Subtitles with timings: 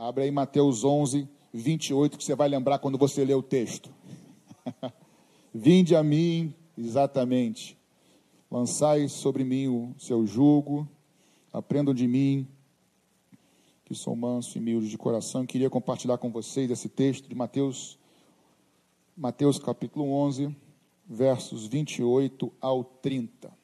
[0.00, 3.92] Abre aí Mateus 11, 28, que você vai lembrar quando você ler o texto.
[5.52, 7.76] Vinde a mim, exatamente.
[8.48, 10.88] Lançai sobre mim o seu jugo,
[11.52, 12.46] aprendam de mim,
[13.84, 15.40] que sou manso e humilde de coração.
[15.40, 17.98] Eu queria compartilhar com vocês esse texto de Mateus,
[19.16, 20.54] Mateus capítulo 11,
[21.08, 23.57] versos 28 ao 30.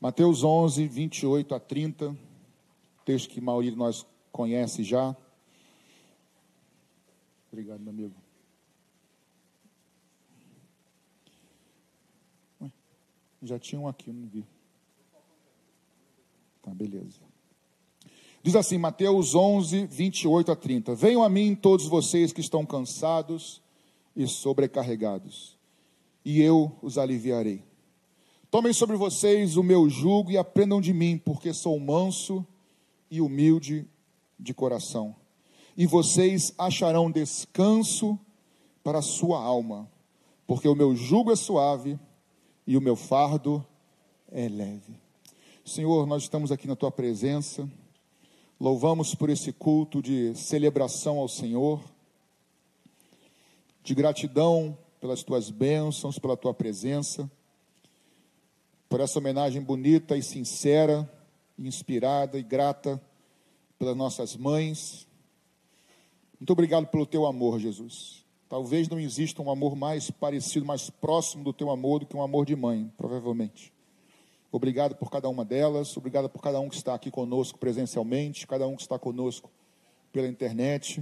[0.00, 2.16] Mateus 11, 28 a 30,
[3.04, 5.14] texto que de nós conhece já.
[7.52, 8.14] Obrigado, meu amigo.
[13.42, 14.44] Já tinha um aqui, não vi.
[16.62, 17.20] Tá, beleza.
[18.42, 20.94] Diz assim, Mateus 11, 28 a 30.
[20.94, 23.62] Venham a mim todos vocês que estão cansados
[24.16, 25.58] e sobrecarregados,
[26.24, 27.69] e eu os aliviarei.
[28.50, 32.44] Tomem sobre vocês o meu jugo e aprendam de mim, porque sou manso
[33.08, 33.86] e humilde
[34.36, 35.14] de coração.
[35.76, 38.18] E vocês acharão descanso
[38.82, 39.88] para a sua alma,
[40.48, 41.96] porque o meu jugo é suave
[42.66, 43.64] e o meu fardo
[44.32, 44.98] é leve.
[45.64, 47.70] Senhor, nós estamos aqui na tua presença,
[48.58, 51.80] louvamos por esse culto de celebração ao Senhor,
[53.84, 57.30] de gratidão pelas tuas bênçãos, pela tua presença
[58.90, 61.08] por essa homenagem bonita e sincera,
[61.56, 63.00] inspirada e grata
[63.78, 65.06] pelas nossas mães.
[66.40, 68.26] Muito obrigado pelo teu amor, Jesus.
[68.48, 72.22] Talvez não exista um amor mais parecido, mais próximo do teu amor do que um
[72.22, 73.72] amor de mãe, provavelmente.
[74.50, 78.66] Obrigado por cada uma delas, obrigado por cada um que está aqui conosco presencialmente, cada
[78.66, 79.48] um que está conosco
[80.12, 81.00] pela internet.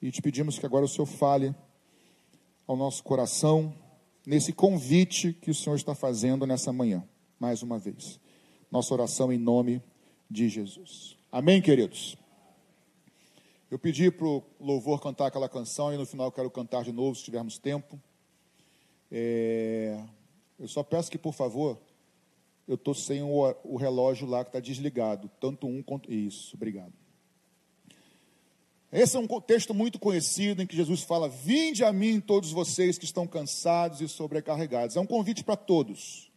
[0.00, 1.54] E te pedimos que agora o Senhor fale
[2.66, 3.74] ao nosso coração,
[4.26, 7.06] nesse convite que o Senhor está fazendo nessa manhã,
[7.38, 8.18] mais uma vez.
[8.70, 9.82] Nossa oração em nome
[10.30, 11.16] de Jesus.
[11.30, 12.16] Amém, queridos?
[13.70, 17.16] Eu pedi para o louvor cantar aquela canção e no final quero cantar de novo,
[17.16, 18.00] se tivermos tempo.
[19.10, 20.02] É...
[20.58, 21.78] Eu só peço que, por favor,
[22.66, 26.12] eu estou sem o, o relógio lá que está desligado, tanto um quanto.
[26.12, 26.92] Isso, obrigado.
[28.94, 32.96] Esse é um texto muito conhecido em que Jesus fala: Vinde a mim todos vocês
[32.96, 34.94] que estão cansados e sobrecarregados.
[34.94, 36.30] É um convite para todos,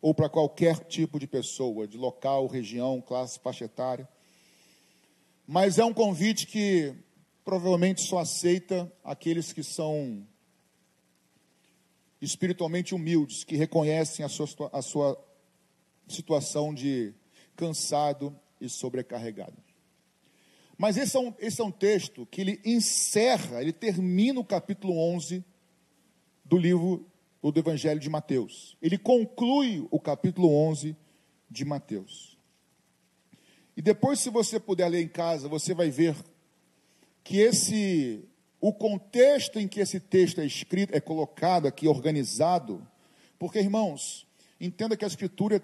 [0.00, 4.08] ou para qualquer tipo de pessoa, de local, região, classe, faixa etária.
[5.46, 6.94] Mas é um convite que
[7.44, 10.26] provavelmente só aceita aqueles que são
[12.18, 15.22] espiritualmente humildes, que reconhecem a sua, a sua
[16.08, 17.12] situação de
[17.54, 19.63] cansado e sobrecarregado.
[20.76, 24.98] Mas esse é, um, esse é um texto que ele encerra, ele termina o capítulo
[24.98, 25.44] 11
[26.44, 27.06] do livro
[27.42, 28.76] do Evangelho de Mateus.
[28.80, 30.96] Ele conclui o capítulo 11
[31.50, 32.38] de Mateus.
[33.76, 36.16] E depois, se você puder ler em casa, você vai ver
[37.22, 38.24] que esse
[38.60, 42.86] o contexto em que esse texto é escrito, é colocado aqui, organizado,
[43.38, 44.26] porque, irmãos,
[44.58, 45.62] entenda que a escritura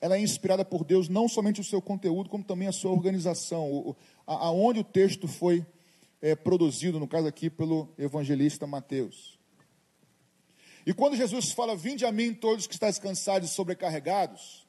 [0.00, 3.70] ela é inspirada por Deus, não somente o seu conteúdo, como também a sua organização,
[3.70, 3.96] o,
[4.26, 5.64] a, aonde o texto foi
[6.20, 9.38] é, produzido, no caso aqui, pelo evangelista Mateus.
[10.86, 14.66] E quando Jesus fala, vinde a mim todos que estáis cansados e sobrecarregados,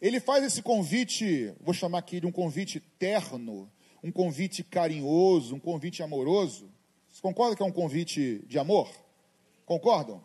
[0.00, 3.68] ele faz esse convite, vou chamar aqui de um convite terno,
[4.02, 6.70] um convite carinhoso, um convite amoroso.
[7.10, 8.88] Você concorda que é um convite de amor?
[9.66, 10.22] Concordam?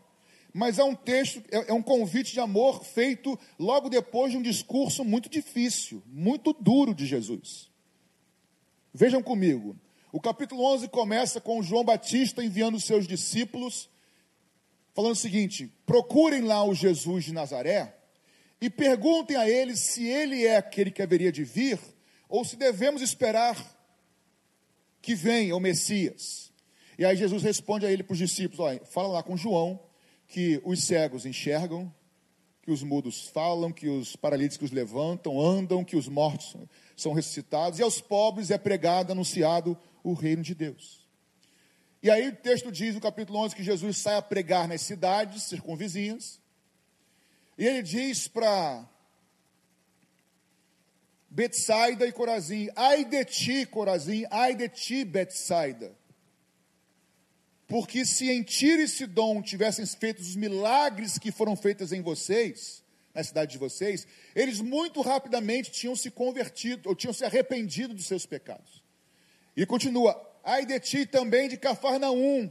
[0.54, 4.42] Mas é um texto, é, é um convite de amor feito logo depois de um
[4.42, 7.72] discurso muito difícil, muito duro de Jesus.
[8.94, 9.76] Vejam comigo,
[10.12, 13.90] o capítulo 11 começa com João Batista enviando seus discípulos,
[14.94, 17.98] falando o seguinte: procurem lá o Jesus de Nazaré
[18.62, 21.80] e perguntem a ele se ele é aquele que haveria de vir
[22.30, 23.58] ou se devemos esperar
[25.02, 26.54] que venha o Messias.
[26.96, 29.80] E aí Jesus responde a ele para os discípulos: olha, fala lá com João
[30.34, 31.94] que os cegos enxergam,
[32.64, 36.58] que os mudos falam, que os paralíticos levantam, andam, que os mortos
[36.98, 41.08] são ressuscitados, e aos pobres é pregado, anunciado o reino de Deus.
[42.02, 45.44] E aí o texto diz no capítulo 11 que Jesus sai a pregar nas cidades
[45.44, 46.42] circunvizinhas,
[47.56, 48.90] e ele diz para
[51.30, 55.96] Betsaida e Corazim, ai de ti, Corazim, ai de ti, Betsaida.
[57.74, 62.84] Porque se em Tiro e Sidom tivessem feito os milagres que foram feitos em vocês,
[63.16, 64.06] na cidade de vocês,
[64.36, 68.84] eles muito rapidamente tinham se convertido, ou tinham se arrependido dos seus pecados.
[69.58, 72.48] E continua, ai de ti também de Cafarnaum,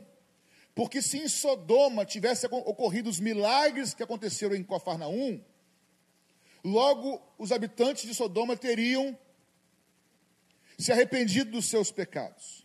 [0.74, 5.40] porque se em Sodoma tivesse ocorrido os milagres que aconteceram em Cafarnaum,
[6.64, 9.16] Logo, os habitantes de Sodoma teriam
[10.76, 12.62] se arrependido dos seus pecados.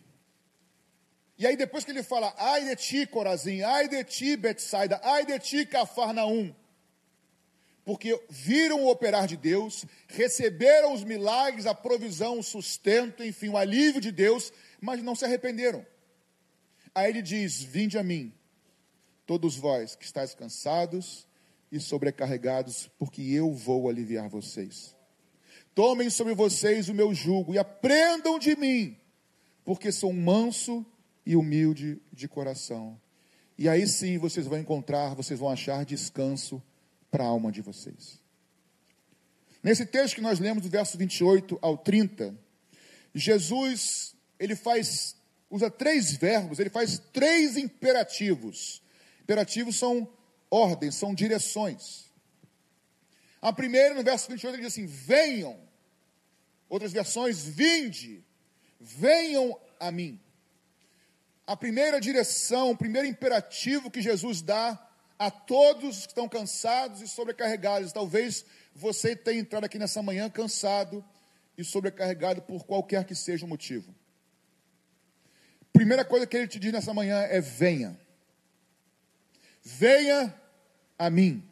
[1.38, 5.24] E aí, depois que ele fala, ai de ti, Corazim, ai de ti, Betsaida, ai
[5.24, 6.52] de ti, Cafarnaum,
[7.84, 13.56] porque viram o operar de Deus, receberam os milagres, a provisão, o sustento, enfim, o
[13.56, 15.86] alívio de Deus, mas não se arrependeram.
[16.94, 18.32] Aí ele diz: Vinde a mim,
[19.24, 21.26] todos vós que estáis cansados
[21.70, 24.94] e sobrecarregados, porque eu vou aliviar vocês.
[25.74, 28.98] Tomem sobre vocês o meu jugo e aprendam de mim,
[29.64, 30.97] porque sou manso e
[31.36, 33.00] humilde de coração.
[33.56, 36.62] E aí sim vocês vão encontrar, vocês vão achar descanso
[37.10, 38.20] para a alma de vocês.
[39.62, 42.38] Nesse texto que nós lemos do verso 28 ao 30,
[43.14, 45.16] Jesus, ele faz,
[45.50, 48.80] usa três verbos, ele faz três imperativos.
[49.22, 50.08] Imperativos são
[50.50, 52.08] ordens, são direções.
[53.40, 55.58] A primeira, no verso 28, ele diz assim: venham.
[56.68, 58.22] Outras versões, vinde,
[58.78, 60.20] venham a mim.
[61.48, 64.78] A primeira direção, o primeiro imperativo que Jesus dá
[65.18, 67.90] a todos que estão cansados e sobrecarregados.
[67.90, 71.02] Talvez você tenha entrado aqui nessa manhã cansado
[71.56, 73.94] e sobrecarregado por qualquer que seja o motivo.
[75.72, 77.98] Primeira coisa que ele te diz nessa manhã é: venha.
[79.62, 80.38] Venha
[80.98, 81.42] a mim.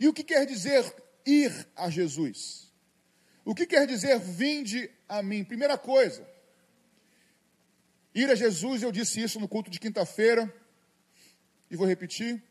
[0.00, 0.92] E o que quer dizer
[1.24, 2.68] ir a Jesus?
[3.44, 5.44] O que quer dizer vinde a mim?
[5.44, 6.26] Primeira coisa,
[8.14, 10.52] ir a Jesus, eu disse isso no culto de quinta-feira
[11.70, 12.42] e vou repetir.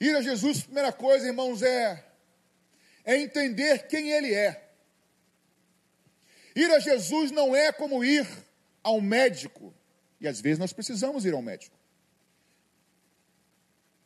[0.00, 2.04] Ir a Jesus, primeira coisa, irmãos, é,
[3.04, 4.70] é entender quem Ele é.
[6.54, 8.26] Ir a Jesus não é como ir
[8.82, 9.74] ao médico,
[10.20, 11.76] e às vezes nós precisamos ir ao médico.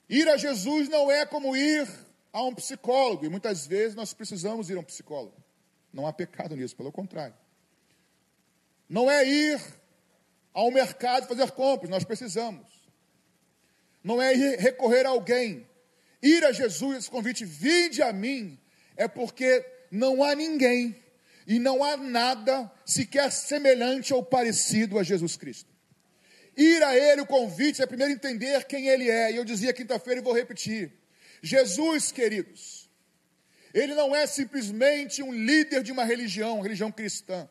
[0.08, 1.88] Ir a Jesus não é como ir
[2.32, 5.36] a um psicólogo, e muitas vezes nós precisamos ir a um psicólogo.
[5.92, 7.36] Não há pecado nisso, pelo contrário.
[8.88, 9.79] Não é ir
[10.52, 12.80] ao mercado fazer compras, nós precisamos
[14.02, 15.66] não é recorrer a alguém.
[16.22, 18.58] Ir a Jesus, esse convite, vinde a mim,
[18.96, 20.96] é porque não há ninguém
[21.46, 25.70] e não há nada sequer semelhante ou parecido a Jesus Cristo.
[26.56, 29.32] Ir a Ele, o convite, é primeiro entender quem Ele é.
[29.32, 30.92] E eu dizia quinta-feira e vou repetir.
[31.42, 32.90] Jesus, queridos,
[33.72, 37.48] Ele não é simplesmente um líder de uma religião, religião cristã.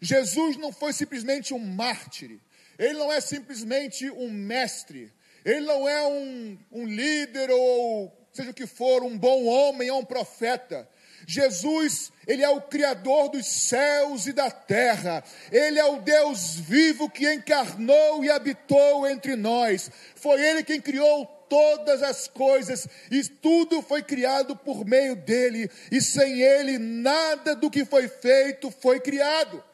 [0.00, 2.38] Jesus não foi simplesmente um mártir.
[2.78, 5.12] Ele não é simplesmente um mestre.
[5.44, 9.92] Ele não é um, um líder ou seja o que for, um bom homem, é
[9.92, 10.88] um profeta.
[11.26, 17.10] Jesus, Ele é o Criador dos céus e da terra, Ele é o Deus vivo
[17.10, 19.90] que encarnou e habitou entre nós.
[20.14, 26.00] Foi Ele quem criou todas as coisas, e tudo foi criado por meio dele, e
[26.00, 29.64] sem Ele nada do que foi feito foi criado.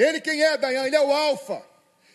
[0.00, 0.86] Ele quem é, Dayan?
[0.86, 1.62] Ele é o Alfa,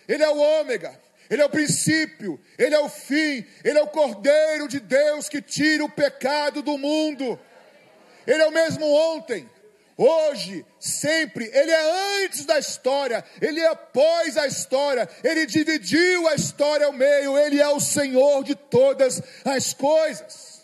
[0.07, 0.99] Ele é o Ômega,
[1.29, 5.41] ele é o princípio, Ele é o fim, Ele é o Cordeiro de Deus que
[5.41, 7.39] tira o pecado do mundo.
[8.27, 9.49] Ele é o mesmo ontem,
[9.97, 11.49] hoje, sempre.
[11.51, 16.93] Ele é antes da história, Ele é após a história, Ele dividiu a história ao
[16.93, 20.54] meio, Ele é o Senhor de todas as coisas.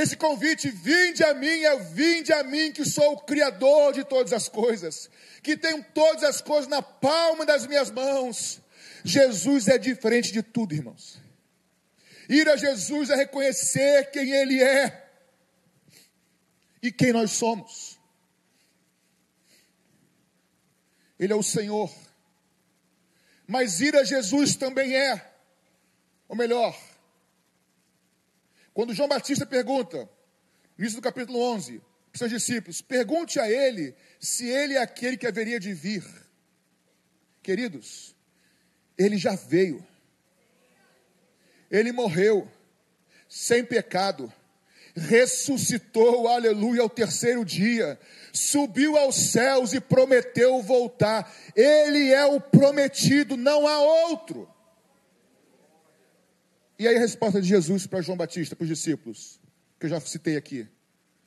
[0.00, 4.32] Esse convite, vinde a mim, é vinde a mim que sou o Criador de todas
[4.32, 5.10] as coisas,
[5.42, 8.60] que tenho todas as coisas na palma das minhas mãos
[9.04, 11.20] Jesus é diferente de tudo, irmãos.
[12.28, 15.10] Ir a Jesus é reconhecer quem Ele é
[16.82, 17.98] e quem nós somos.
[21.18, 21.92] Ele é o Senhor.
[23.46, 25.32] Mas ir a Jesus também é,
[26.28, 26.78] ou melhor,
[28.78, 30.08] quando João Batista pergunta,
[30.78, 31.82] início do capítulo 11,
[32.12, 36.04] para seus discípulos, pergunte a ele se ele é aquele que haveria de vir.
[37.42, 38.14] Queridos,
[38.96, 39.84] ele já veio.
[41.68, 42.48] Ele morreu
[43.28, 44.32] sem pecado,
[44.94, 47.98] ressuscitou, aleluia, ao terceiro dia,
[48.32, 51.34] subiu aos céus e prometeu voltar.
[51.56, 54.48] Ele é o prometido, não há outro.
[56.78, 59.40] E aí a resposta de Jesus para João Batista, para os discípulos,
[59.80, 60.68] que eu já citei aqui: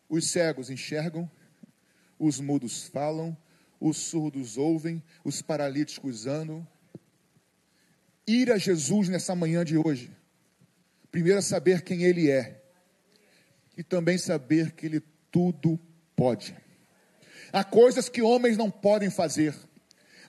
[0.07, 1.29] os cegos enxergam,
[2.17, 3.35] os mudos falam,
[3.79, 6.65] os surdos ouvem, os paralíticos andam,
[8.25, 10.15] ir a Jesus nessa manhã de hoje,
[11.11, 12.63] primeiro é saber quem Ele é,
[13.75, 15.77] e também saber que Ele tudo
[16.15, 16.55] pode.
[17.51, 19.53] Há coisas que homens não podem fazer,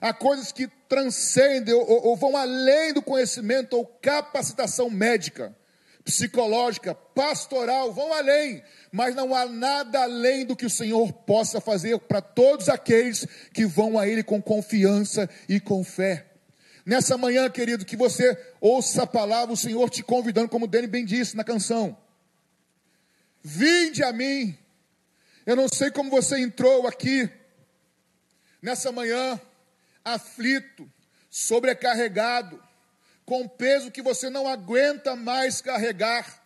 [0.03, 5.55] há coisas que transcendem ou, ou vão além do conhecimento ou capacitação médica.
[6.03, 11.97] psicológica, pastoral, vão além, mas não há nada além do que o Senhor possa fazer
[11.99, 16.25] para todos aqueles que vão a Ele com confiança e com fé.
[16.85, 21.05] Nessa manhã, querido, que você ouça a palavra, o Senhor te convidando, como Dani bem
[21.05, 21.95] disse na canção.
[23.41, 24.57] Vinde a mim.
[25.45, 27.29] Eu não sei como você entrou aqui
[28.61, 29.39] nessa manhã,
[30.03, 30.89] aflito,
[31.29, 32.61] sobrecarregado,
[33.25, 36.41] com peso que você não aguenta mais carregar.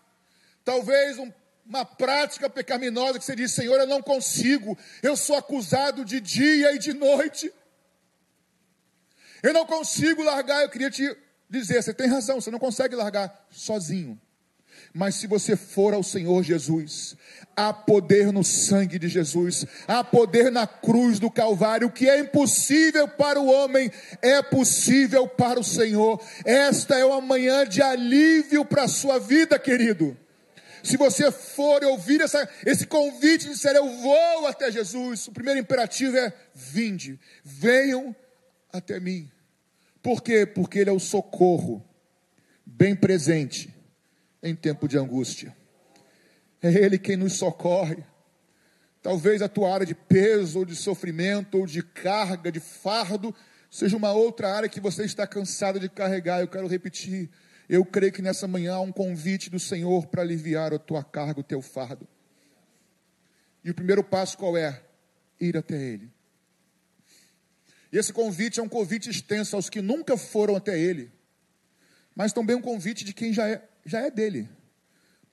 [0.64, 1.32] Talvez um,
[1.66, 6.74] uma prática pecaminosa que você diz: Senhor, eu não consigo, eu sou acusado de dia
[6.74, 7.52] e de noite.
[9.44, 10.64] Eu não consigo largar.
[10.64, 11.16] Eu queria te
[11.50, 14.20] dizer: você tem razão, você não consegue largar sozinho.
[14.98, 17.16] Mas se você for ao Senhor Jesus,
[17.56, 23.08] há poder no sangue de Jesus, há poder na cruz do Calvário, que é impossível
[23.08, 23.92] para o homem,
[24.24, 26.20] é possível para o Senhor.
[26.44, 30.18] Esta é uma manhã de alívio para a sua vida, querido.
[30.82, 35.60] Se você for ouvir essa, esse convite de dizer eu vou até Jesus, o primeiro
[35.60, 38.16] imperativo é vinde, venham
[38.74, 39.30] até mim.
[40.02, 40.44] Por quê?
[40.44, 41.86] Porque Ele é o socorro,
[42.66, 43.77] bem presente
[44.48, 45.56] em tempo de angústia.
[46.62, 48.04] É Ele quem nos socorre.
[49.02, 53.34] Talvez a tua área de peso, ou de sofrimento, ou de carga, de fardo,
[53.70, 56.42] seja uma outra área que você está cansado de carregar.
[56.42, 57.30] Eu quero repetir.
[57.70, 61.40] Eu creio que nessa manhã há um convite do Senhor para aliviar a tua carga,
[61.40, 62.08] o teu fardo.
[63.64, 64.82] E o primeiro passo qual é?
[65.40, 66.12] Ir até Ele.
[67.92, 71.12] E esse convite é um convite extenso aos que nunca foram até Ele,
[72.16, 74.50] mas também um convite de quem já é, já é dele.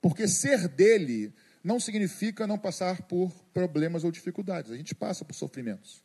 [0.01, 1.33] Porque ser dele
[1.63, 4.71] não significa não passar por problemas ou dificuldades.
[4.71, 6.03] A gente passa por sofrimentos.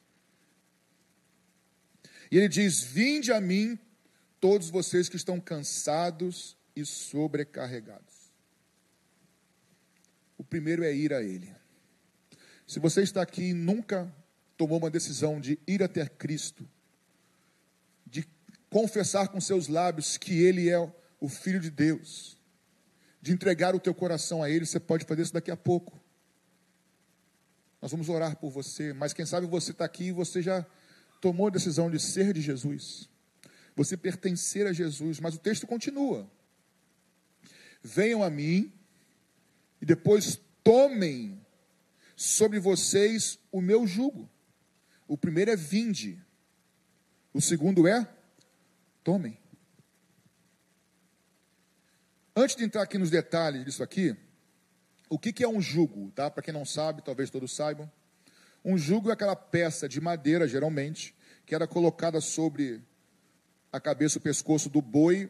[2.30, 3.78] E ele diz: Vinde a mim,
[4.40, 8.32] todos vocês que estão cansados e sobrecarregados.
[10.38, 11.54] O primeiro é ir a Ele.
[12.66, 14.10] Se você está aqui e nunca
[14.56, 16.66] tomou uma decisão de ir até Cristo,
[18.06, 18.26] de
[18.70, 20.78] confessar com seus lábios que Ele é
[21.20, 22.39] o Filho de Deus,
[23.20, 26.00] de entregar o teu coração a Ele, você pode fazer isso daqui a pouco.
[27.80, 30.66] Nós vamos orar por você, mas quem sabe você está aqui e você já
[31.20, 33.08] tomou a decisão de ser de Jesus,
[33.76, 36.30] você pertencer a Jesus, mas o texto continua.
[37.82, 38.72] Venham a mim
[39.80, 41.40] e depois tomem
[42.14, 44.28] sobre vocês o meu jugo.
[45.08, 46.22] O primeiro é vinde.
[47.32, 48.06] O segundo é
[49.02, 49.38] tomem.
[52.34, 54.16] Antes de entrar aqui nos detalhes disso aqui,
[55.08, 56.12] o que, que é um jugo?
[56.12, 56.30] Tá?
[56.30, 57.90] Para quem não sabe, talvez todos saibam.
[58.64, 62.80] Um jugo é aquela peça de madeira, geralmente, que era colocada sobre
[63.72, 65.28] a cabeça o pescoço do boi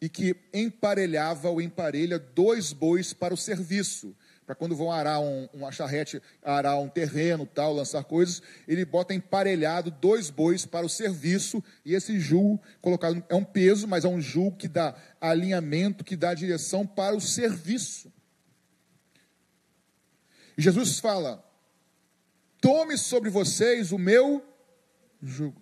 [0.00, 4.14] e que emparelhava ou emparelha dois bois para o serviço
[4.48, 9.12] para quando vão arar um, uma charrete, arar um terreno, tal, lançar coisas, ele bota
[9.12, 14.08] emparelhado dois bois para o serviço, e esse jugo colocado é um peso, mas é
[14.08, 18.10] um jugo que dá alinhamento, que dá direção para o serviço.
[20.56, 21.44] E Jesus fala:
[22.58, 24.42] tome sobre vocês o meu
[25.22, 25.60] jugo.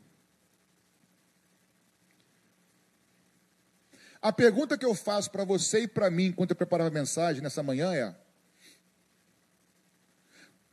[4.23, 7.43] A pergunta que eu faço para você e para mim, enquanto eu preparava a mensagem
[7.43, 8.26] nessa manhã, é: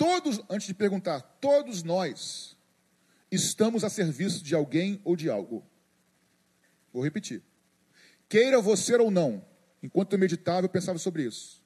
[0.03, 2.57] Todos, antes de perguntar, todos nós
[3.31, 5.65] estamos a serviço de alguém ou de algo.
[6.91, 7.41] Vou repetir.
[8.27, 9.41] Queira você ou não,
[9.81, 11.63] enquanto eu meditava, eu pensava sobre isso.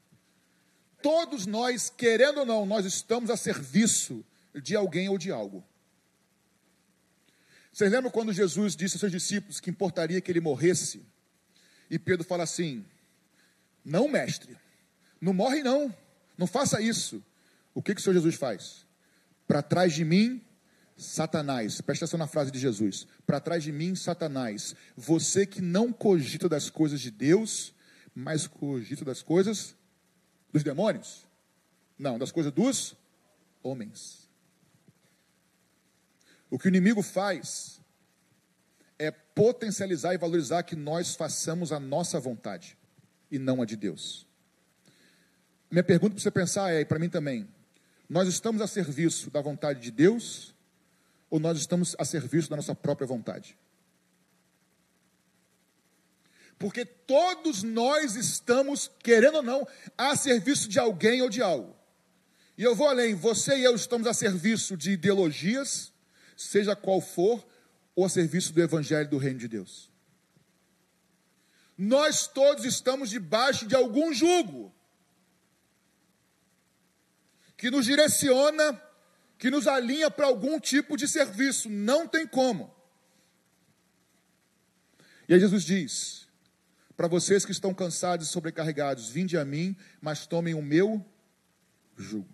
[1.02, 5.66] Todos nós, querendo ou não, nós estamos a serviço de alguém ou de algo.
[7.74, 11.04] Vocês lembram quando Jesus disse aos seus discípulos que importaria que ele morresse?
[11.90, 12.86] E Pedro fala assim:
[13.84, 14.56] Não, mestre,
[15.20, 15.92] não morre não,
[16.38, 17.24] não faça isso.
[17.78, 18.88] O que, que o Senhor Jesus faz?
[19.48, 20.42] Para trás de mim,
[20.96, 21.80] Satanás.
[21.80, 23.06] Presta atenção na frase de Jesus.
[23.24, 24.76] Para trás de mim, Satanás.
[24.96, 27.76] Você que não cogita das coisas de Deus,
[28.16, 29.76] mas cogita das coisas
[30.52, 31.28] dos demônios.
[32.00, 32.96] Não, das coisas dos
[33.62, 34.28] homens.
[36.50, 37.80] O que o inimigo faz
[38.98, 42.76] é potencializar e valorizar que nós façamos a nossa vontade
[43.30, 44.26] e não a de Deus.
[45.70, 47.48] Minha pergunta para você pensar é, e para mim também,
[48.10, 50.56] nós estamos a serviço da vontade de Deus
[51.30, 53.58] ou nós estamos a serviço da nossa própria vontade?
[56.58, 61.76] Porque todos nós estamos, querendo ou não, a serviço de alguém ou de algo.
[62.58, 65.94] E eu vou além, você e eu estamos a serviço de ideologias,
[66.36, 67.46] seja qual for,
[67.96, 69.92] ou a serviço do Evangelho do Reino de Deus.
[71.78, 74.74] Nós todos estamos debaixo de algum jugo
[77.58, 78.82] que nos direciona,
[79.38, 81.70] que nos alinha para algum tipo de serviço.
[81.70, 82.74] Não tem como.
[85.28, 86.28] E aí Jesus diz:
[86.96, 91.04] para vocês que estão cansados e sobrecarregados, vinde a mim, mas tomem o meu
[91.98, 92.30] jugo.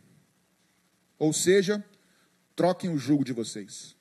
[1.17, 1.83] Ou seja,
[2.55, 3.95] troquem o jugo de vocês.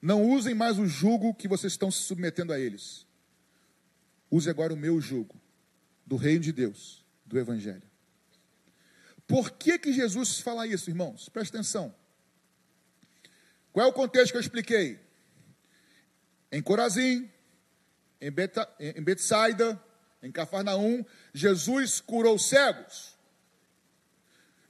[0.00, 3.06] Não usem mais o jugo que vocês estão se submetendo a eles.
[4.30, 5.40] Use agora o meu jugo,
[6.04, 7.93] do reino de Deus, do Evangelho.
[9.26, 11.28] Por que, que Jesus fala isso, irmãos?
[11.28, 11.94] Presta atenção.
[13.72, 15.00] Qual é o contexto que eu expliquei?
[16.52, 17.28] Em Corazim,
[18.20, 19.80] em, Beta, em Betsaida,
[20.22, 23.14] em Cafarnaum, Jesus curou cegos.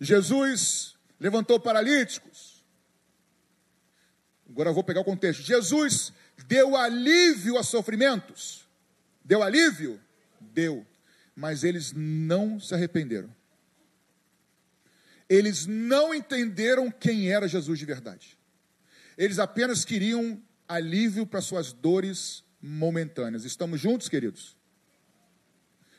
[0.01, 2.65] Jesus levantou paralíticos.
[4.49, 5.43] Agora eu vou pegar o contexto.
[5.43, 6.13] Jesus
[6.47, 8.67] deu alívio a sofrimentos.
[9.25, 10.01] Deu alívio?
[10.41, 10.87] Deu.
[11.35, 13.35] Mas eles não se arrependeram.
[15.29, 18.39] Eles não entenderam quem era Jesus de verdade.
[19.17, 23.45] Eles apenas queriam alívio para suas dores momentâneas.
[23.45, 24.57] Estamos juntos, queridos?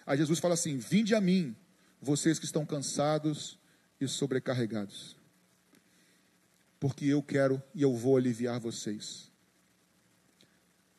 [0.05, 1.55] Aí Jesus fala assim: Vinde a mim,
[2.01, 3.57] vocês que estão cansados
[3.99, 5.15] e sobrecarregados,
[6.79, 9.31] porque eu quero e eu vou aliviar vocês.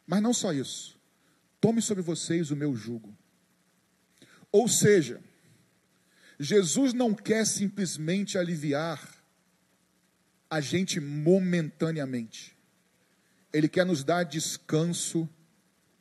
[0.06, 0.98] Mas não só isso,
[1.60, 3.16] tome sobre vocês o meu jugo.
[4.50, 5.20] Ou seja,
[6.38, 9.14] Jesus não quer simplesmente aliviar
[10.50, 12.56] a gente momentaneamente.
[13.52, 15.28] Ele quer nos dar descanso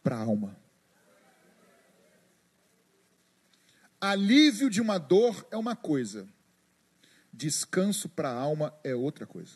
[0.04, 0.58] para a alma.
[4.00, 6.28] Alívio de uma dor é uma coisa,
[7.32, 9.54] descanso para a alma é outra coisa.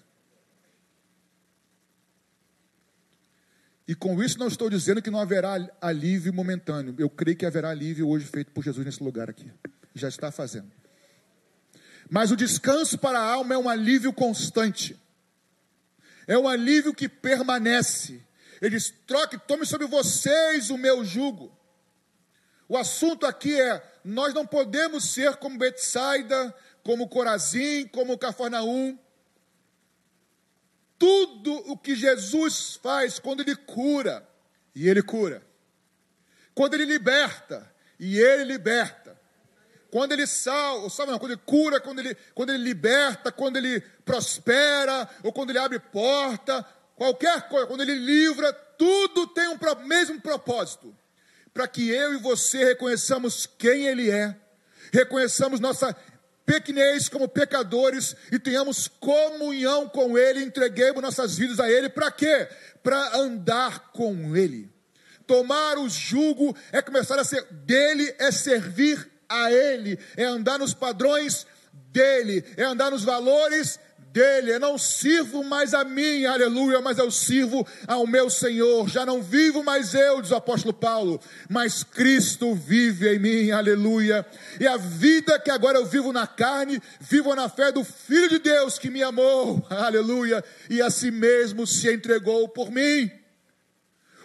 [3.86, 6.96] E com isso não estou dizendo que não haverá alívio momentâneo.
[6.98, 9.52] Eu creio que haverá alívio hoje feito por Jesus nesse lugar aqui
[9.94, 10.72] já está fazendo.
[12.10, 15.00] Mas o descanso para a alma é um alívio constante.
[16.28, 18.24] É um alívio que permanece.
[18.62, 21.56] Ele diz: troque, tome sobre vocês o meu jugo.
[22.68, 28.98] O assunto aqui é: nós não podemos ser como Betsaida, como Corazim, como Cafarnaum.
[30.98, 34.28] Tudo o que Jesus faz quando ele cura,
[34.76, 35.42] e ele cura.
[36.54, 38.99] Quando ele liberta, e ele liberta
[39.92, 43.82] quando ele salva, salva não, quando ele cura, quando ele, quando ele liberta, quando ele
[44.06, 50.22] prospera, ou quando ele abre porta, qualquer coisa, quando ele livra, tudo tem um mesmo
[50.22, 50.96] propósito.
[51.54, 54.36] Para que eu e você reconheçamos quem ele é,
[54.94, 55.96] reconheçamos nossa
[56.46, 62.48] pequenez como pecadores e tenhamos comunhão com ele, entreguemos nossas vidas a ele, para quê?
[62.84, 64.72] Para andar com ele.
[65.26, 70.74] Tomar o jugo é começar a ser dele, é servir a Ele, é andar nos
[70.74, 71.46] padrões
[71.92, 73.80] dele, é andar nos valores
[74.12, 74.52] dele.
[74.54, 78.90] Eu não sirvo mais a mim, aleluia, mas eu sirvo ao meu Senhor.
[78.90, 84.26] Já não vivo mais eu, diz o apóstolo Paulo, mas Cristo vive em mim, aleluia.
[84.60, 88.40] E a vida que agora eu vivo na carne, vivo na fé do Filho de
[88.40, 93.12] Deus que me amou, aleluia, e a si mesmo se entregou por mim.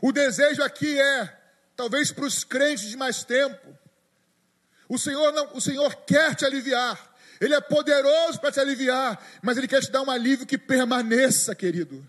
[0.01, 1.33] O desejo aqui é,
[1.77, 3.57] talvez para os crentes de mais tempo,
[4.95, 7.13] o Senhor não, o Senhor quer te aliviar.
[7.41, 11.55] Ele é poderoso para te aliviar, mas ele quer te dar um alívio que permaneça,
[11.55, 12.07] querido.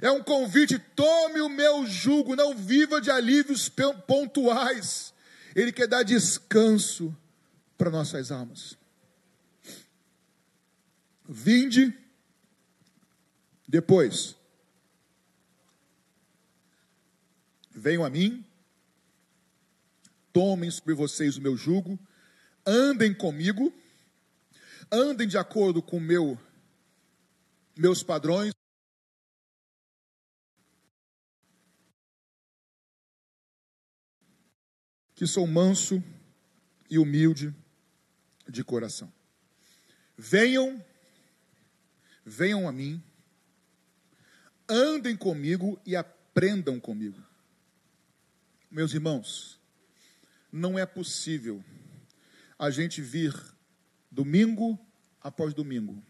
[0.00, 3.68] É um convite, tome o meu jugo, não viva de alívios
[4.06, 5.12] pontuais.
[5.56, 7.16] Ele quer dar descanso
[7.76, 8.76] para nossas almas.
[11.26, 11.92] Vinde
[13.66, 14.36] depois.
[17.70, 18.44] Venham a mim,
[20.32, 21.98] tomem sobre vocês o meu jugo
[22.68, 23.72] andem comigo,
[24.92, 26.38] andem de acordo com meu,
[27.74, 28.52] meus padrões.
[35.14, 36.04] Que sou manso
[36.90, 37.54] e humilde
[38.46, 39.12] de coração.
[40.16, 40.84] Venham,
[42.24, 43.02] venham a mim,
[44.68, 47.20] andem comigo e aprendam comigo.
[48.70, 49.58] Meus irmãos,
[50.52, 51.64] não é possível
[52.58, 53.34] a gente vir
[54.10, 54.78] domingo
[55.20, 56.02] após domingo,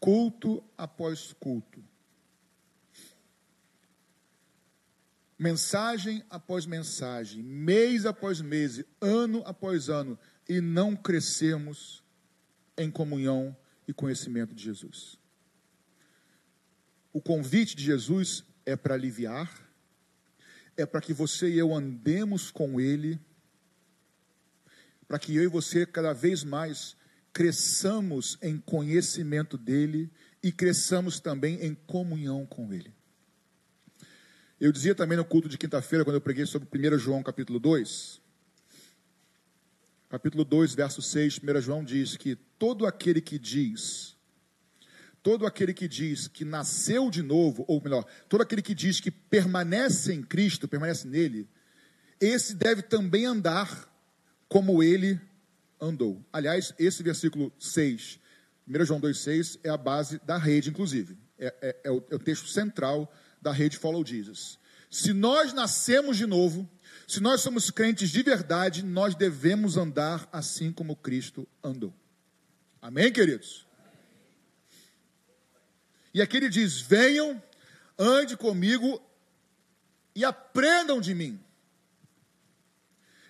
[0.00, 1.84] culto após culto,
[5.38, 12.02] mensagem após mensagem, mês após mês, ano após ano, e não crescermos
[12.76, 15.18] em comunhão e conhecimento de Jesus.
[17.12, 19.68] O convite de Jesus é para aliviar,
[20.76, 23.20] é para que você e eu andemos com Ele,
[25.08, 26.94] para que eu e você cada vez mais
[27.32, 32.92] cresçamos em conhecimento dEle e cresçamos também em comunhão com Ele.
[34.60, 38.20] Eu dizia também no culto de quinta-feira, quando eu preguei sobre 1 João capítulo 2,
[40.08, 44.16] capítulo 2, verso 6, 1 João diz que todo aquele que diz,
[45.22, 49.10] todo aquele que diz que nasceu de novo, ou melhor, todo aquele que diz que
[49.10, 51.48] permanece em Cristo, permanece nele,
[52.20, 53.88] esse deve também andar
[54.48, 55.20] como ele
[55.80, 56.24] andou.
[56.32, 58.18] Aliás, esse versículo 6,
[58.66, 61.16] 1 João 2,6 é a base da rede, inclusive.
[61.38, 64.58] É, é, é, o, é o texto central da rede Follow Jesus.
[64.90, 66.68] Se nós nascemos de novo,
[67.06, 71.94] se nós somos crentes de verdade, nós devemos andar assim como Cristo andou.
[72.80, 73.66] Amém, queridos?
[76.12, 77.42] E aqui ele diz: venham,
[77.98, 79.00] ande comigo
[80.14, 81.38] e aprendam de mim.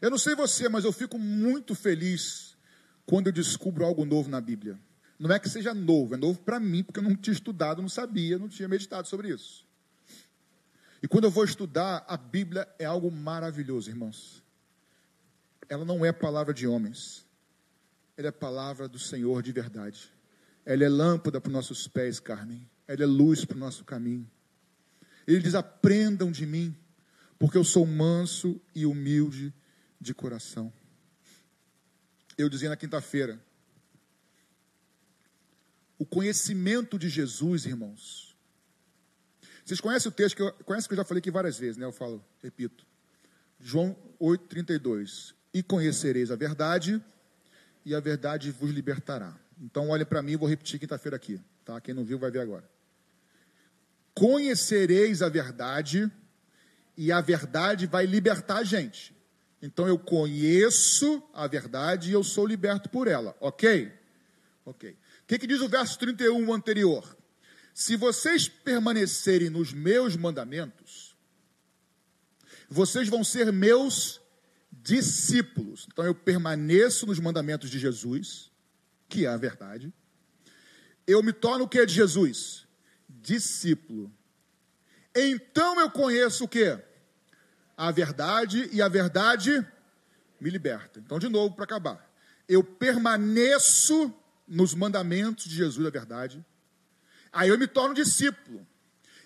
[0.00, 2.56] Eu não sei você, mas eu fico muito feliz
[3.04, 4.78] quando eu descubro algo novo na Bíblia.
[5.18, 7.88] Não é que seja novo, é novo para mim, porque eu não tinha estudado, não
[7.88, 9.66] sabia, não tinha meditado sobre isso.
[11.02, 14.42] E quando eu vou estudar, a Bíblia é algo maravilhoso, irmãos.
[15.68, 17.26] Ela não é palavra de homens,
[18.16, 20.12] ela é palavra do Senhor de verdade.
[20.64, 22.68] Ela é lâmpada para os nossos pés, Carmen.
[22.86, 24.28] Ela é luz para o nosso caminho.
[25.26, 26.76] Ele diz: aprendam de mim,
[27.38, 29.52] porque eu sou manso e humilde
[30.00, 30.72] de coração.
[32.36, 33.40] Eu dizia na quinta-feira,
[35.98, 38.36] o conhecimento de Jesus, irmãos.
[39.64, 41.84] Vocês conhecem o texto que eu, conhecem que eu já falei aqui várias vezes, né?
[41.84, 42.86] Eu falo, repito.
[43.60, 45.34] João 8:32.
[45.52, 47.02] E conhecereis a verdade,
[47.84, 49.36] e a verdade vos libertará.
[49.60, 51.80] Então, olha para mim, vou repetir quinta-feira aqui, tá?
[51.80, 52.70] Quem não viu vai ver agora.
[54.14, 56.10] Conhecereis a verdade,
[56.96, 59.17] e a verdade vai libertar a gente.
[59.60, 63.92] Então, eu conheço a verdade e eu sou liberto por ela, ok?
[64.64, 64.90] Ok.
[64.90, 67.16] O que, que diz o verso 31 anterior?
[67.74, 71.16] Se vocês permanecerem nos meus mandamentos,
[72.68, 74.20] vocês vão ser meus
[74.70, 75.86] discípulos.
[75.90, 78.50] Então eu permaneço nos mandamentos de Jesus,
[79.08, 79.92] que é a verdade.
[81.06, 82.66] Eu me torno o que de Jesus?
[83.08, 84.12] Discípulo.
[85.14, 86.78] Então eu conheço o que?
[87.78, 89.64] A verdade e a verdade
[90.40, 90.98] me liberta.
[90.98, 92.12] Então, de novo, para acabar.
[92.48, 94.12] Eu permaneço
[94.48, 96.44] nos mandamentos de Jesus, a verdade.
[97.32, 98.66] Aí eu me torno discípulo.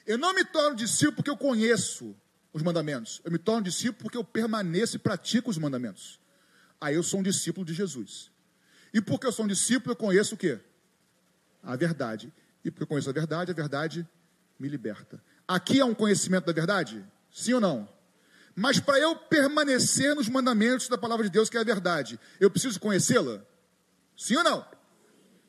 [0.06, 2.14] Eu não me torno discípulo porque eu conheço
[2.52, 3.22] os mandamentos.
[3.24, 6.20] Eu me torno discípulo porque eu permaneço e pratico os mandamentos.
[6.78, 8.30] Aí eu sou um discípulo de Jesus.
[8.92, 10.60] E porque eu sou um discípulo, eu conheço o quê?
[11.62, 12.30] A verdade.
[12.62, 14.06] E porque eu conheço a verdade, a verdade
[14.58, 15.22] me liberta.
[15.48, 17.02] Aqui é um conhecimento da verdade?
[17.30, 18.01] Sim ou não?
[18.54, 22.50] Mas para eu permanecer nos mandamentos da palavra de Deus, que é a verdade, eu
[22.50, 23.42] preciso conhecê-la?
[24.16, 24.66] Sim ou não?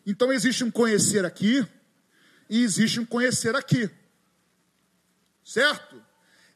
[0.06, 1.66] Então existe um conhecer aqui
[2.50, 3.89] e existe um conhecer aqui.
[5.44, 6.02] Certo?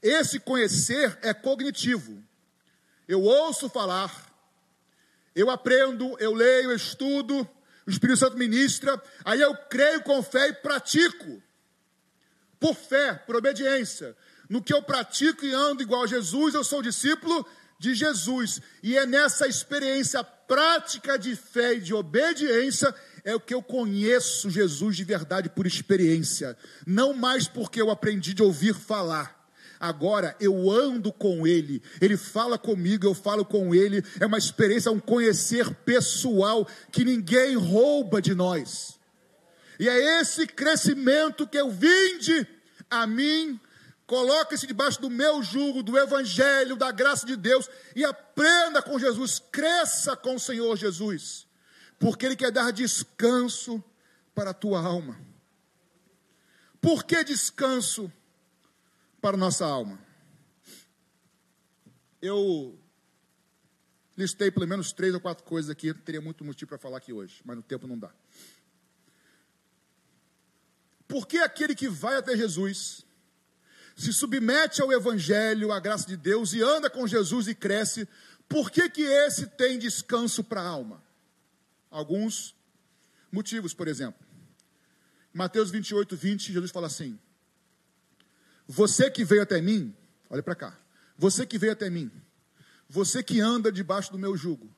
[0.02, 2.24] Esse conhecer é cognitivo.
[3.08, 4.12] Eu ouço falar,
[5.36, 7.48] eu aprendo, eu leio, eu estudo,
[7.86, 11.42] o Espírito Santo ministra, aí eu creio com fé e pratico.
[12.60, 14.16] Por fé, por obediência.
[14.50, 17.46] No que eu pratico e ando igual a Jesus, eu sou discípulo
[17.80, 18.62] de Jesus.
[18.82, 24.50] E é nessa experiência prática de fé e de obediência é o que eu conheço
[24.50, 29.36] Jesus de verdade por experiência, não mais porque eu aprendi de ouvir falar.
[29.80, 34.04] Agora eu ando com Ele, Ele fala comigo, eu falo com Ele.
[34.20, 38.98] É uma experiência, um conhecer pessoal que ninguém rouba de nós.
[39.80, 42.48] E é esse crescimento que eu vinde
[42.90, 43.60] a mim,
[44.08, 49.40] coloque-se debaixo do meu jugo, do Evangelho, da graça de Deus e aprenda com Jesus,
[49.52, 51.48] cresça com o Senhor Jesus
[52.00, 53.84] porque Ele quer dar descanso
[54.34, 55.20] para a tua alma.
[56.80, 58.12] Por que descanso
[59.20, 60.00] para a nossa alma?
[62.22, 62.80] Eu
[64.16, 67.42] listei pelo menos três ou quatro coisas aqui, teria muito motivo para falar aqui hoje,
[67.44, 68.12] mas no tempo não dá.
[71.08, 73.06] Por que aquele que vai até Jesus,
[73.98, 78.08] se submete ao Evangelho, à graça de Deus e anda com Jesus e cresce,
[78.48, 81.06] por que, que esse tem descanso para a alma?
[81.90, 82.56] alguns
[83.32, 84.26] motivos, por exemplo.
[85.34, 87.20] Mateus 28, 20, Jesus fala assim:
[88.68, 89.96] Você que veio até mim,
[90.30, 90.78] olha para cá,
[91.18, 92.12] você que veio até mim,
[92.90, 94.70] você que anda debaixo do meu jugo,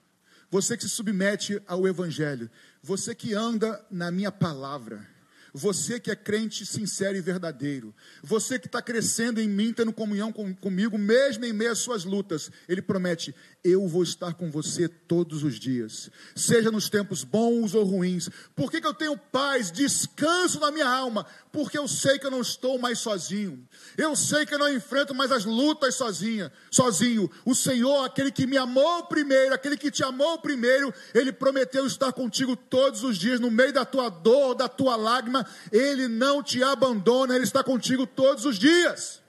[0.49, 2.49] você que se submete ao Evangelho,
[2.82, 5.08] você que anda na minha palavra,
[5.53, 10.31] Você que é crente sincero e verdadeiro, você que está crescendo em mim, tendo comunhão
[10.31, 13.33] com, comigo, mesmo em meio às suas lutas, Ele promete:
[13.63, 18.29] Eu vou estar com você todos os dias, seja nos tempos bons ou ruins.
[18.55, 21.25] Por que, que eu tenho paz, descanso na minha alma?
[21.51, 25.15] Porque eu sei que eu não estou mais sozinho, eu sei que eu não enfrento
[25.15, 27.29] mais as lutas sozinha, sozinho.
[27.43, 32.13] O Senhor, aquele que me amou primeiro, aquele que te amou primeiro, Ele prometeu estar
[32.13, 35.38] contigo todos os dias, no meio da tua dor, da tua lágrima
[35.71, 39.21] ele não te abandona, Ele está contigo todos os dias.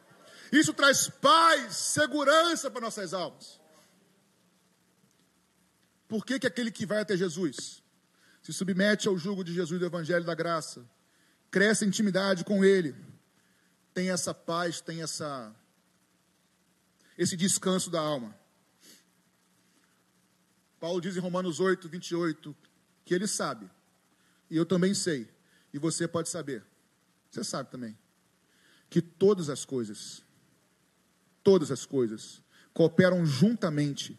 [0.52, 3.60] Isso traz paz, segurança para nossas almas.
[6.08, 7.82] Por que, que aquele que vai até Jesus
[8.42, 10.84] se submete ao jugo de Jesus do Evangelho da Graça,
[11.50, 12.96] cresce em intimidade com Ele,
[13.94, 15.54] tem essa paz, tem essa
[17.16, 18.34] esse descanso da alma?
[20.80, 22.56] Paulo diz em Romanos 8, 28,
[23.04, 23.70] que ele sabe,
[24.50, 25.28] e eu também sei,
[25.72, 26.64] e você pode saber,
[27.30, 27.96] você sabe também,
[28.88, 30.22] que todas as coisas,
[31.42, 34.18] todas as coisas, cooperam juntamente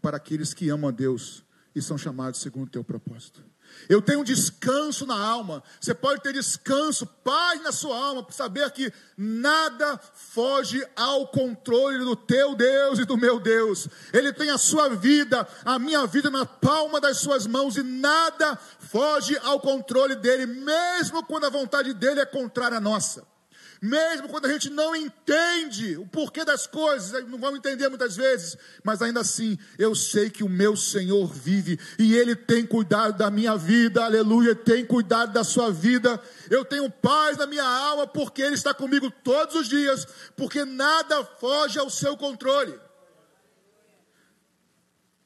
[0.00, 3.44] para aqueles que amam a Deus e são chamados segundo o teu propósito.
[3.88, 5.62] Eu tenho descanso na alma.
[5.80, 11.98] Você pode ter descanso, paz na sua alma, por saber que nada foge ao controle
[11.98, 13.88] do teu Deus e do meu Deus.
[14.12, 18.58] Ele tem a sua vida, a minha vida na palma das suas mãos e nada
[18.78, 23.37] foge ao controle dele, mesmo quando a vontade dele é contrária à nossa
[23.80, 28.56] mesmo quando a gente não entende o porquê das coisas, não vamos entender muitas vezes,
[28.82, 33.30] mas ainda assim eu sei que o meu Senhor vive e Ele tem cuidado da
[33.30, 36.20] minha vida, aleluia, tem cuidado da sua vida.
[36.50, 41.24] Eu tenho paz na minha alma porque Ele está comigo todos os dias, porque nada
[41.24, 42.78] foge ao seu controle.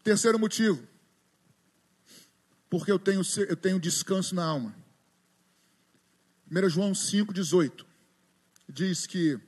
[0.05, 0.87] Terceiro motivo,
[2.69, 4.75] porque eu tenho, eu tenho descanso na alma.
[6.51, 7.92] 1 João 5,18
[8.73, 9.39] diz que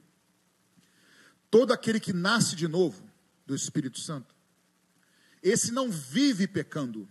[1.50, 3.08] todo aquele que nasce de novo
[3.46, 4.34] do Espírito Santo,
[5.42, 7.08] esse não vive pecando,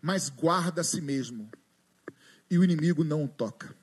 [0.00, 1.50] mas guarda a si mesmo,
[2.50, 3.74] e o inimigo não o toca.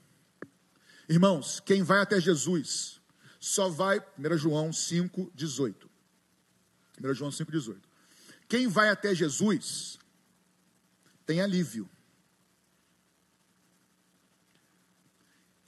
[1.08, 3.02] Irmãos, quem vai até Jesus
[3.40, 5.90] só vai, 1 João 5, 18.
[7.02, 7.90] 1 João 5, 18.
[8.48, 9.98] Quem vai até Jesus
[11.26, 11.90] tem alívio.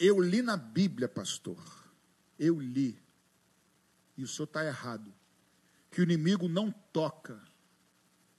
[0.04, 1.64] Eu li na Bíblia, pastor.
[2.40, 3.00] Eu li.
[4.18, 5.14] E o senhor está errado.
[5.92, 7.40] Que o inimigo não toca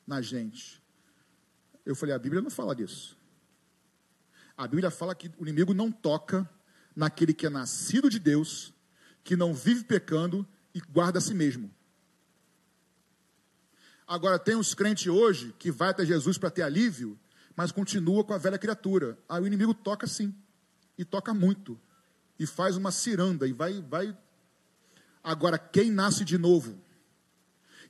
[0.05, 0.83] na gente.
[1.87, 3.16] Eu falei, a Bíblia não fala disso.
[4.57, 6.51] A Bíblia fala que o inimigo não toca
[6.96, 8.75] naquele que é nascido de Deus,
[9.22, 10.44] que não vive pecando
[10.75, 11.72] e guarda a si mesmo.
[14.05, 17.16] Agora, tem uns crentes hoje que vai até Jesus para ter alívio,
[17.55, 19.16] mas continua com a velha criatura.
[19.29, 20.35] Aí o inimigo toca sim
[20.96, 21.81] e toca muito
[22.38, 24.16] e faz uma ciranda e vai vai.
[25.22, 26.78] Agora quem nasce de novo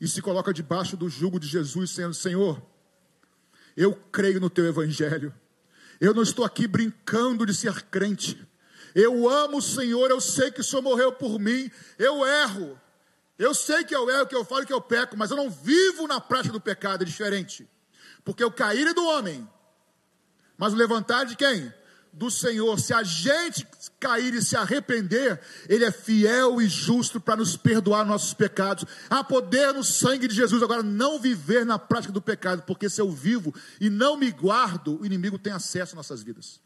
[0.00, 2.62] e se coloca debaixo do jugo de Jesus sendo Senhor
[3.76, 5.34] eu creio no teu evangelho.
[6.00, 8.46] Eu não estou aqui brincando de ser crente.
[8.94, 11.70] Eu amo o Senhor eu sei que o Senhor morreu por mim.
[11.98, 12.78] Eu erro.
[13.38, 16.06] Eu sei que eu erro, que eu falo que eu peco, mas eu não vivo
[16.06, 17.68] na prática do pecado, é diferente.
[18.24, 19.48] Porque o cair é do homem,
[20.56, 21.72] mas o levantar de quem?
[22.12, 23.66] Do Senhor, se a gente
[23.98, 28.84] cair e se arrepender, Ele é fiel e justo para nos perdoar nossos pecados.
[29.08, 30.62] Há poder no sangue de Jesus.
[30.62, 35.00] Agora, não viver na prática do pecado, porque se eu vivo e não me guardo,
[35.00, 36.60] o inimigo tem acesso às nossas vidas.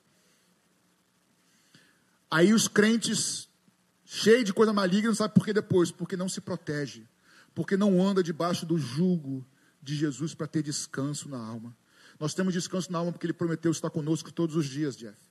[2.28, 3.48] Aí os crentes,
[4.04, 5.92] cheios de coisa maligna, não sabem por que depois?
[5.92, 7.06] Porque não se protege,
[7.54, 9.46] porque não anda debaixo do jugo
[9.80, 11.76] de Jesus para ter descanso na alma.
[12.18, 15.25] Nós temos descanso na alma porque Ele prometeu estar conosco todos os dias, Jeff.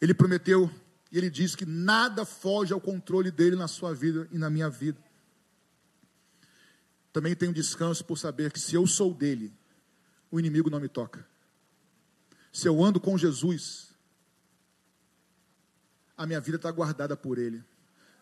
[0.00, 0.70] Ele prometeu
[1.12, 4.70] e ele diz que nada foge ao controle dele na sua vida e na minha
[4.70, 5.02] vida.
[7.12, 9.52] Também tenho descanso por saber que se eu sou dele,
[10.30, 11.26] o inimigo não me toca.
[12.52, 13.90] Se eu ando com Jesus,
[16.16, 17.64] a minha vida está guardada por ele.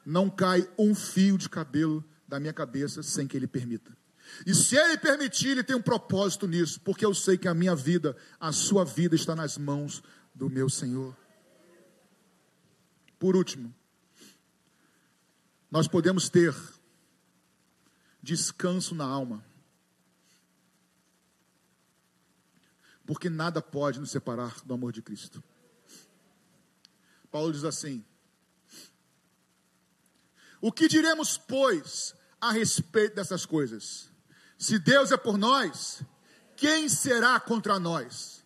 [0.04, 3.96] Não cai um fio de cabelo da minha cabeça sem que ele permita.
[4.46, 7.74] E se ele permitir, ele tem um propósito nisso, porque eu sei que a minha
[7.74, 10.02] vida, a sua vida está nas mãos
[10.34, 11.16] do meu Senhor.
[13.18, 13.74] Por último,
[15.70, 16.54] nós podemos ter
[18.22, 19.44] descanso na alma,
[23.06, 25.42] porque nada pode nos separar do amor de Cristo.
[27.30, 28.04] Paulo diz assim:
[30.60, 34.10] O que diremos, pois, a respeito dessas coisas?
[34.56, 36.02] Se Deus é por nós,
[36.56, 38.38] quem será contra nós?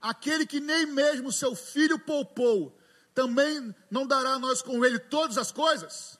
[0.00, 2.76] aquele que nem mesmo seu filho poupou,
[3.14, 6.18] também não dará a nós com ele todas as coisas?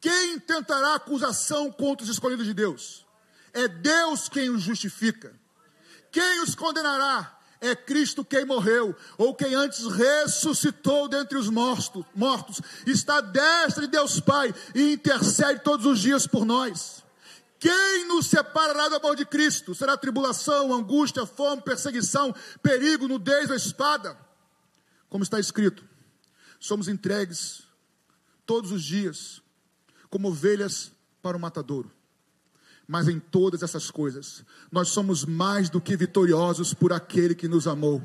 [0.00, 3.06] Quem tentará acusação contra os escolhidos de Deus?
[3.52, 5.38] É Deus quem os justifica.
[6.10, 7.38] Quem os condenará?
[7.60, 13.88] É Cristo quem morreu, ou quem antes ressuscitou dentre os mortos, mortos, está destra de
[13.88, 17.04] Deus Pai e intercede todos os dias por nós.
[17.58, 19.74] Quem nos separará do amor de Cristo?
[19.74, 24.16] Será tribulação, angústia, fome, perseguição, perigo, nudez ou espada?
[25.10, 25.84] Como está escrito,
[26.58, 27.64] somos entregues
[28.46, 29.42] todos os dias
[30.08, 31.90] como ovelhas para o matadouro.
[32.86, 37.66] Mas em todas essas coisas, nós somos mais do que vitoriosos por aquele que nos
[37.66, 38.04] amou.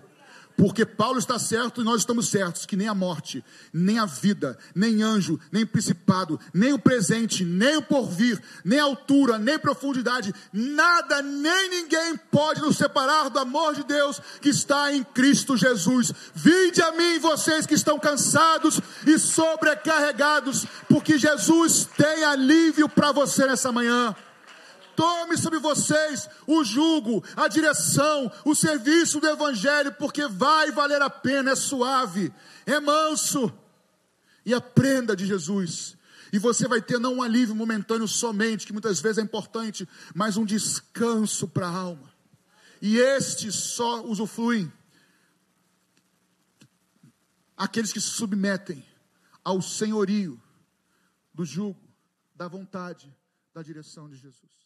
[0.57, 4.57] Porque Paulo está certo e nós estamos certos que nem a morte, nem a vida,
[4.73, 11.21] nem anjo, nem principado, nem o presente, nem o porvir, nem altura, nem profundidade, nada,
[11.21, 16.13] nem ninguém pode nos separar do amor de Deus que está em Cristo Jesus.
[16.33, 23.45] Vinde a mim, vocês que estão cansados e sobrecarregados, porque Jesus tem alívio para você
[23.45, 24.15] nessa manhã.
[24.95, 31.09] Tome sobre vocês o jugo, a direção, o serviço do Evangelho, porque vai valer a
[31.09, 32.33] pena, é suave,
[32.65, 33.51] é manso.
[34.45, 35.97] E aprenda de Jesus.
[36.31, 40.37] E você vai ter não um alívio momentâneo somente, que muitas vezes é importante, mas
[40.37, 42.13] um descanso para a alma.
[42.81, 44.71] E este só usufruem
[47.55, 48.85] aqueles que se submetem
[49.43, 50.41] ao senhorio
[51.33, 51.79] do jugo,
[52.35, 53.13] da vontade,
[53.53, 54.64] da direção de Jesus.